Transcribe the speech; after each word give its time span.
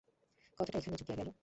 কথাটা 0.59 0.77
এইখানেই 0.77 0.99
চুকিয়া 1.01 1.17
গেল। 1.17 1.31